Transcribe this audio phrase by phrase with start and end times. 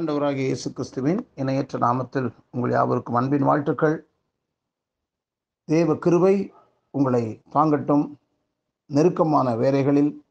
[0.00, 4.06] ஆண்டவராகிய இயேசு கிறிஸ்துவின் இணையற்ற நாமத்தில் உங்கள் யாவருக்கும் அன்பின் வாழ்த்துக்கள்.
[5.64, 6.52] தேவ கிருவை
[6.90, 8.16] உங்களை தாங்கட்டும்.
[8.86, 10.24] நெருக்கமான வேலைகளில்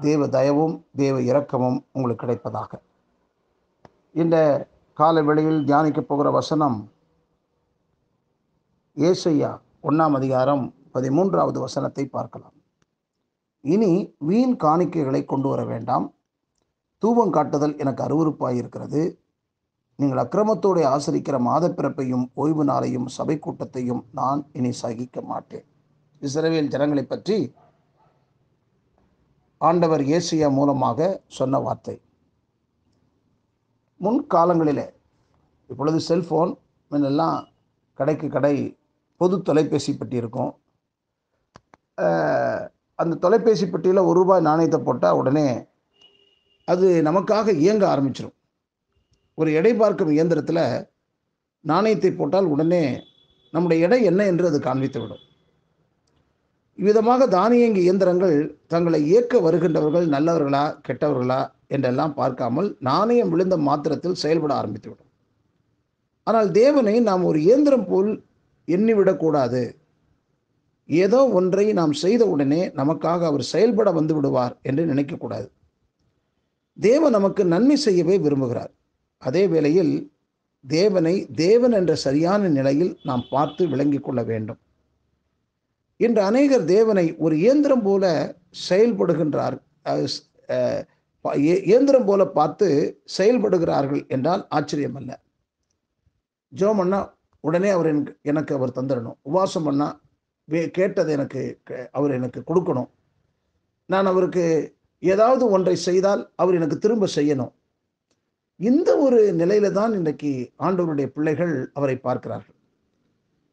[0.00, 2.80] தேவ தயவும் தேவ இரக்கமும் உங்களுக்கு கிடைப்பதாக.
[4.12, 6.92] இந்த கால வேளையில் தியானிக்கப் போகிற வசனம்
[8.96, 12.52] ஏசையா ஒன்றாம் அதிகாரம் பதிமூன்றாவது வசனத்தை பார்க்கலாம்.
[13.60, 16.12] இனி வீண் காணிக்கைகளை கொண்டு வர வேண்டாம்.
[17.02, 19.02] தூபம் காட்டுதல் எனக்கு அருவருப்பாய் இருக்கிறது.
[19.98, 25.64] நீங்கள் அக்கிரமத்தோடு ஆசரிக்கிற மாதப்பிறப்பையும் ஓய்வு நாளையும் சபை கூட்டத்தையும் நான் இனி சகிக்க மாட்டேன்.
[26.22, 27.36] இஸ்ரவேல் ஜனங்களை பற்றி
[29.60, 31.00] ஆண்டவர் ஏசியா மூலமாக
[31.38, 31.96] சொன்ன வார்த்தை.
[34.00, 34.86] முன் காலங்களில்
[35.70, 36.52] இப்பொழுது செல்ஃபோன்
[36.90, 37.38] முன்னெல்லாம்
[37.98, 38.56] கடைக்கு கடை
[39.20, 40.52] பொது தொலைபேசி பெட்டி இருக்கும்.
[42.98, 45.46] அந்த தொலைபேசி பெட்டியில் ஒரு ரூபாய் நாணயத்தை போட்டால் உடனே
[46.68, 48.36] அது நமக்காக இயங்க ஆரம்பிச்சிடும்
[49.34, 50.88] ஒரு எடை பார்க்கும் இயந்திரத்தில்
[51.60, 52.84] நாணயத்தை போட்டால் உடனே
[53.50, 55.22] நம்முடைய எடை என்ன என்று அது காண்பித்து விடும்
[56.78, 58.34] இவ்விதமாக தானியங்கி இயந்திரங்கள்
[58.66, 65.10] தங்களை இயக்க வருகின்றவர்கள் நல்லவர்களா கெட்டவர்களா என்றெல்லாம் பார்க்காமல் நாணயம் விழுந்த மாத்திரத்தில் செயல்பட ஆரம்பித்துவிடும்.
[66.26, 68.10] ஆனால் தேவனை நாம் ஒரு இயந்திரம் போல்
[68.68, 69.62] எண்ணிவிடக்கூடாது
[70.88, 75.48] ஏதோ ஒன்றை நாம் செய்த உடனே நமக்காக அவர் செயல்பட வந்து விடுவார் என்று நினைக்கக்கூடாது
[76.80, 78.70] தேவன் நமக்கு நன்மை செய்யவே விரும்புகிறார்.
[79.18, 80.12] அதே வேளையில்
[80.66, 84.58] தேவனை தேவன் என்ற சரியான நிலையில் நாம் பார்த்து விளங்கிக் கொள்ள வேண்டும்.
[85.96, 88.34] இன்று அநேகர் தேவனை ஒரு இயந்திரம் போல
[88.68, 89.60] செயல்படுகின்றார்
[91.34, 95.20] இயந்திரம் போல பார்த்து செயல்படுகிறார்கள் என்றால் ஆச்சரியம் அல்ல
[96.56, 99.14] ஜோம் அண்ணா உடனே அவர் எனக்கு எனக்கு அவர் தந்துடணும்.
[99.24, 100.00] உபாசம் பண்ணா
[100.44, 102.88] வே கேட்டதை எனக்கு க- அவர் எனக்கு கொடுக்கணும்.
[103.86, 107.52] நான் அவருக்கு ஏதாவது ஒன்றை செய்தால் அவர் எனக்கு திரும்ப செய்யணும்.
[108.60, 110.30] இந்த ஒரு நிலையில தான் இன்றைக்கு
[110.66, 112.56] ஆண்டவருடைய பிள்ளைகள் அவரை பார்க்கிறார்கள்.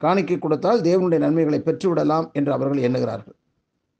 [0.00, 3.36] காணிக்கை கொடுத்தால் தேவனுடைய நன்மைகளை பெற்றுவிடலாம் என்று அவர்கள் எண்ணுகிறார்கள்.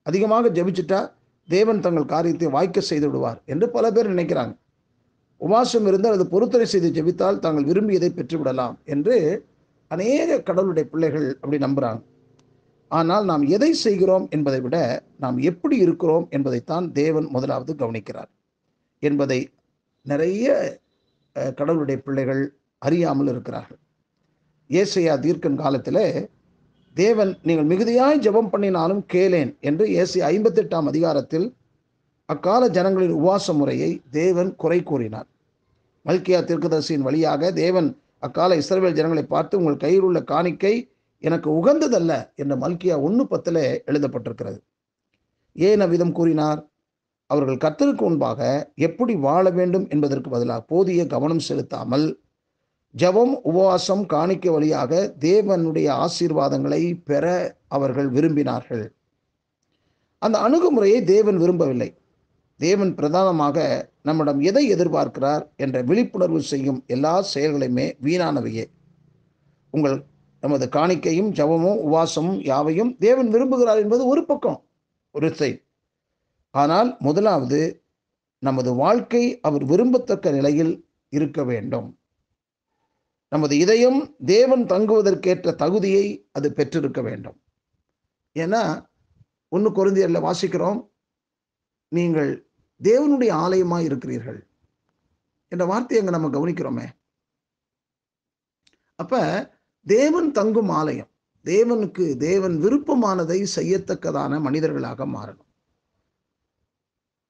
[0.06, 1.00] அதிகமாக ஜபிச்சுட்டா
[1.48, 4.54] தேவன் தங்கள் காரியத்தை வாய்க்க செய்து விடுவார் என்று பல பேர் நினைக்கிறாங்க.
[5.40, 9.16] உபாசம் இருந்தால் அது பொறுத்தனை செய்து ஜெபித்தால் தாங்கள் விரும்பியதை பெற்றுவிடலாம் என்று
[9.90, 12.02] அநேக கடவுளுடைய பிள்ளைகள் அப்படி நம்புகிறாங்க
[12.90, 14.76] ஆனால் நாம் எதை செய்கிறோம் என்பதை விட
[15.22, 18.30] நாம் எப்படி இருக்கிறோம் என்பதைத்தான் தேவன் முதலாவது கவனிக்கிறார்
[19.02, 19.40] என்பதை
[20.06, 20.54] நிறைய
[21.58, 22.42] கடவுளுடைய பிள்ளைகள்
[22.82, 23.80] அறியாமல் இருக்கிறார்கள்.
[24.70, 26.04] ஏசையா தீர்க்கன் காலத்தில்
[26.96, 31.46] தேவன் நீங்கள் மிகுதியாய் ஜெபம் பண்ணினாலும் கேளேன் என்று ஏசி ஐம்பத்தெட்டாம் அதிகாரத்தில்
[32.28, 35.28] அக்கால ஜனங்களின் உவாச முறையை தேவன் குறை கூறினார்.
[36.06, 37.88] மல்கியா தீர்க்கதரிசியின் வழியாக தேவன்
[38.26, 40.74] அக்கால இஸ்ரவேல் ஜனங்களை பார்த்து உங்கள் கையில் உள்ள காணிக்கை
[41.18, 44.58] எனக்கு உகந்ததல்ல என்ற மல்கியா ஒன்று பத்தில் எழுதப்பட்டிருக்கிறது.
[45.52, 46.70] ஏன் அவ்விதம் கூறினார்?
[47.26, 52.24] அவர்கள் கர்த்தருக்கு முன்பாக எப்படி வாழ வேண்டும் என்பதற்கு பதிலாக போதிய கவனம் செலுத்தாமல்
[52.94, 58.84] ஜெபம் உபவாசம் காணிக்க வழியாக தேவனுடைய ஆசீர்வாதங்களை பெற அவர்கள் விரும்பினார்கள்.
[60.18, 61.98] அந்த அணுகுமுறையை தேவன் விரும்பவில்லை.
[62.56, 68.64] தேவன் பிரதானமாக நம்மிடம் எதை எதிர்பார்க்கிறார் என்ற விழிப்புணர்வு செய்யும் எல்லா செயல்களையுமே வீணானவையே.
[69.70, 70.04] உங்கள்
[70.42, 74.58] நமது காணிக்கையும் ஜபமும் உவாசமும் யாவையும் தேவன் விரும்புகிறார் என்பது ஒரு பக்கம்
[75.14, 75.60] ஒரு சைட்
[76.54, 77.60] ஆனால் முதலாவது
[78.42, 80.72] நமது வாழ்க்கை அவர் விரும்பத்தக்க நிலையில்
[81.12, 81.88] இருக்க வேண்டும்.
[83.32, 87.38] நமது இதயம் தேவன் தங்குவதற்கேற்ற தகுதியை அது பெற்றிருக்க வேண்டும்.
[88.36, 88.62] ஏன்னா
[89.52, 90.80] ஒன்று குருந்தியரில் வாசிக்கிறோம்
[91.92, 92.30] நீங்கள்
[92.80, 94.40] தேவனுடைய ஆலயமாக இருக்கிறீர்கள்
[95.52, 96.86] என்ற வார்த்தையை அங்கே நம்ம கவனிக்கிறோமே.
[98.98, 99.14] அப்ப
[99.86, 101.08] தேவன் தங்கும் ஆலயம்.
[101.44, 105.44] தேவனுக்கு தேவன் விருப்பமானதை செய்யத்தக்கதான மனிதர்களாக மாறணும்.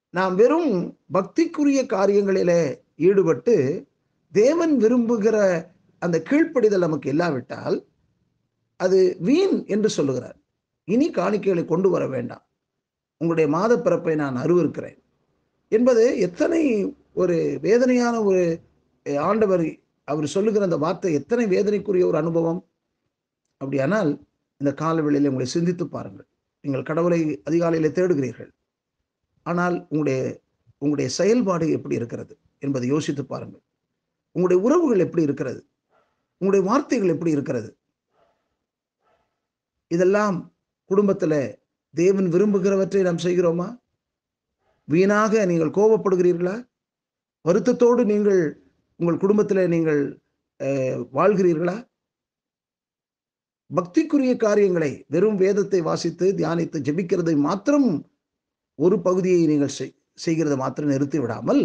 [0.09, 2.61] நாம் வெறும் பக்திக்குரிய காரியங்களிலே
[2.95, 3.85] ஈடுபட்டு
[4.31, 5.37] தேவன் விரும்புகிற
[5.99, 7.85] அந்த கீழ்ப்படிதல் நமக்கு இல்லாவிட்டால்
[8.75, 10.37] அது வீண் என்று சொல்லுகிறார்.
[10.83, 12.45] இனி காணிக்கைகளை கொண்டு வர வேண்டாம்.
[13.17, 14.99] உங்களுடைய மாத பிறப்பை நான் அருவருக்கிறேன்.
[15.67, 16.61] என்பது எத்தனை
[17.13, 18.59] ஒரு வேதனையான ஒரு
[19.17, 19.65] ஆண்டவர்
[20.07, 22.61] அவர் சொல்லுகிற அந்த வார்த்தை எத்தனை வேதனைக்குரிய ஒரு அனுபவம்?
[23.61, 24.11] அப்படியானால்
[24.61, 26.27] இந்த காலவெளியில் உங்களை சிந்தித்து பாருங்கள்.
[26.63, 28.51] நீங்கள் கடவுளை அதிகாலையில் தேடுகிறீர்கள்.
[29.45, 30.19] ஆனால் உங்களுடைய
[30.81, 33.63] உங்களுடைய செயல்பாடு எப்படி இருக்கிறது என்பதை யோசித்து பாருங்கள்.
[34.35, 35.61] உங்களுடைய உறவுகள் எப்படி இருக்கிறது?
[36.41, 37.69] உங்களுடைய வார்த்தைகள் எப்படி இருக்கிறது?
[39.87, 40.37] இதெல்லாம்
[40.91, 41.39] குடும்பத்தில்
[41.93, 43.67] தேவன் விரும்புகிறவற்றை நாம் செய்கிறோமா?
[44.87, 46.55] வீணாக நீங்கள் கோபப்படுகிறீர்களா?
[47.45, 48.41] வருத்தத்தோடு நீங்கள்
[48.99, 50.01] உங்கள் குடும்பத்தில் நீங்கள்
[50.59, 51.75] அஹ், வாழ்கிறீர்களா?
[53.71, 57.89] பக்திக்குரிய காரியங்களை வெறும் வேதத்தை வாசித்து தியானித்து ஜெபிக்கிறதை மாத்திரம்
[58.79, 61.61] ஒரு பகுதியை நீங்கள் செய்- செய்கிறதை மாத்திரம் நிறுத்தி விடாமல்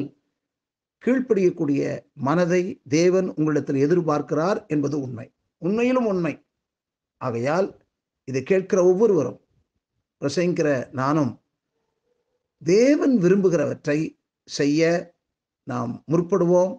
[1.05, 1.83] கீழ்ப்படியக்கூடிய
[2.21, 5.27] மனதை தேவன் உங்களிடத்தில் எதிர்பார்க்கிறார் என்பது உண்மை.
[5.63, 6.35] உண்மையிலும் உண்மை.
[7.21, 7.69] ஆகையால்
[8.29, 9.41] இதை கேட்கிற ஒவ்வொருவரும்
[10.23, 11.33] பிரசங்கிக்கிற நானும்
[12.63, 13.99] தேவன் விரும்புகிறவற்றை
[14.49, 14.83] செய்ய
[15.67, 16.75] நாம் முற்படுவோம்.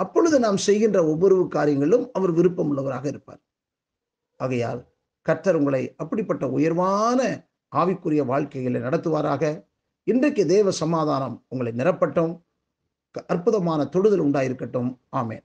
[0.00, 3.40] அப்பொழுது நாம் செய்கின்ற ஒவ்வொரு காரியங்களும் அவர் விருப்பம் உள்ளவராக இருப்பார்.
[4.36, 4.80] ஆகையால்
[5.22, 7.20] கர்த்தர் உங்களை அப்படிப்பட்ட உயர்வான
[7.76, 9.44] ஆவிக்குரிய வாழ்க்கைகளை நடத்துவாராக.
[10.02, 12.32] இன்றைக்கு தேவ சமாதானம் உங்களை நிரப்பட்டும்.
[13.26, 14.90] அற்புதமான தொடுதல் உண்டாயிருக்கட்டும்.
[15.16, 15.44] ஆமேன்.